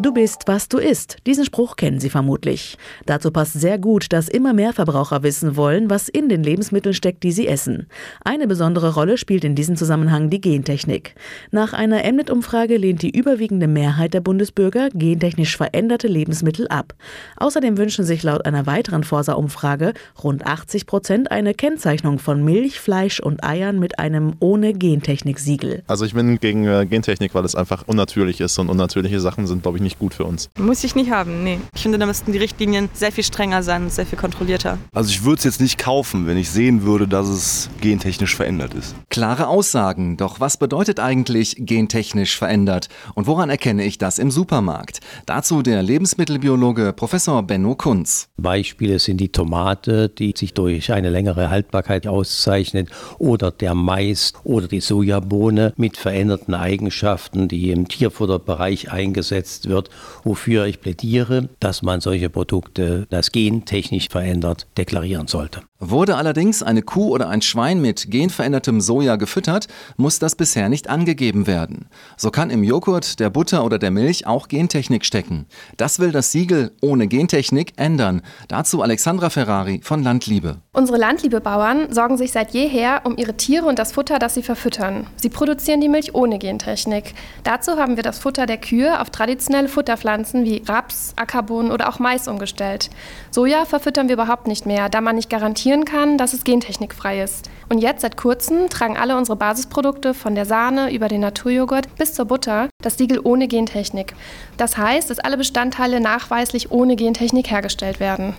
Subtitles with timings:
[0.00, 1.18] Du bist, was du isst.
[1.24, 2.76] Diesen Spruch kennen Sie vermutlich.
[3.06, 7.22] Dazu passt sehr gut, dass immer mehr Verbraucher wissen wollen, was in den Lebensmitteln steckt,
[7.22, 7.86] die sie essen.
[8.24, 11.14] Eine besondere Rolle spielt in diesem Zusammenhang die Gentechnik.
[11.52, 16.94] Nach einer Mnet-Umfrage lehnt die überwiegende Mehrheit der Bundesbürger gentechnisch veränderte Lebensmittel ab.
[17.36, 23.20] Außerdem wünschen sich laut einer weiteren Forsa-Umfrage rund 80 Prozent eine Kennzeichnung von Milch, Fleisch
[23.20, 25.84] und Eiern mit einem ohne Gentechnik-Siegel.
[25.86, 29.62] Also ich bin gegen äh, Gentechnik, weil es einfach unnatürlich ist und unnatürliche Sachen sind,
[29.62, 30.50] glaube ich, nicht gut für uns.
[30.58, 31.60] Muss ich nicht haben, nee.
[31.74, 34.78] Ich finde, da müssten die Richtlinien sehr viel strenger sein, sehr viel kontrollierter.
[34.92, 38.74] Also ich würde es jetzt nicht kaufen, wenn ich sehen würde, dass es gentechnisch verändert
[38.74, 38.96] ist.
[39.10, 45.00] Klare Aussagen, doch was bedeutet eigentlich gentechnisch verändert und woran erkenne ich das im Supermarkt?
[45.26, 48.28] Dazu der Lebensmittelbiologe Professor Benno Kunz.
[48.36, 52.88] Beispiele sind die Tomate, die sich durch eine längere Haltbarkeit auszeichnet
[53.18, 59.90] oder der Mais oder die Sojabohne mit veränderten Eigenschaften, die im Tierfutterbereich eingesetzt wird wird,
[60.22, 65.62] wofür ich plädiere, dass man solche Produkte, das gentechnisch verändert, deklarieren sollte.
[65.90, 69.68] Wurde allerdings eine Kuh oder ein Schwein mit genverändertem Soja gefüttert,
[69.98, 71.88] muss das bisher nicht angegeben werden.
[72.16, 75.44] So kann im Joghurt, der Butter oder der Milch auch Gentechnik stecken.
[75.76, 78.22] Das will das Siegel ohne Gentechnik ändern.
[78.48, 80.56] Dazu Alexandra Ferrari von Landliebe.
[80.72, 85.06] Unsere Landliebe-Bauern sorgen sich seit jeher um ihre Tiere und das Futter, das sie verfüttern.
[85.16, 87.12] Sie produzieren die Milch ohne Gentechnik.
[87.42, 91.98] Dazu haben wir das Futter der Kühe auf traditionelle Futterpflanzen wie Raps, Ackerbohnen oder auch
[91.98, 92.88] Mais umgestellt.
[93.30, 97.22] Soja verfüttern wir überhaupt nicht mehr, da man nicht garantieren garantieren kann, dass es gentechnikfrei
[97.22, 97.50] ist.
[97.68, 102.14] Und jetzt seit kurzem tragen alle unsere Basisprodukte von der Sahne über den Naturjoghurt bis
[102.14, 104.14] zur Butter das Siegel ohne Gentechnik.
[104.56, 108.34] Das heißt, dass alle Bestandteile nachweislich ohne Gentechnik hergestellt werden.